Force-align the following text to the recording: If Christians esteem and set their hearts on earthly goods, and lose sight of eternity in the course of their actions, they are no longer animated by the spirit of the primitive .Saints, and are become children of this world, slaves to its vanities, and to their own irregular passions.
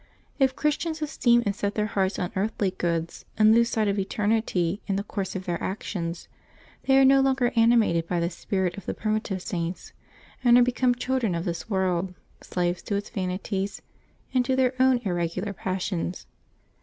If 0.39 0.55
Christians 0.55 0.99
esteem 1.03 1.43
and 1.45 1.55
set 1.55 1.75
their 1.75 1.85
hearts 1.85 2.17
on 2.17 2.31
earthly 2.35 2.71
goods, 2.71 3.23
and 3.37 3.53
lose 3.53 3.69
sight 3.69 3.87
of 3.87 3.99
eternity 3.99 4.81
in 4.87 4.95
the 4.95 5.03
course 5.03 5.35
of 5.35 5.45
their 5.45 5.61
actions, 5.63 6.27
they 6.87 6.97
are 6.97 7.05
no 7.05 7.21
longer 7.21 7.51
animated 7.55 8.07
by 8.07 8.19
the 8.19 8.31
spirit 8.31 8.75
of 8.79 8.87
the 8.87 8.95
primitive 8.95 9.43
.Saints, 9.43 9.93
and 10.43 10.57
are 10.57 10.63
become 10.63 10.95
children 10.95 11.35
of 11.35 11.45
this 11.45 11.69
world, 11.69 12.15
slaves 12.41 12.81
to 12.81 12.95
its 12.95 13.11
vanities, 13.11 13.83
and 14.33 14.43
to 14.43 14.55
their 14.55 14.73
own 14.79 14.97
irregular 15.05 15.53
passions. 15.53 16.25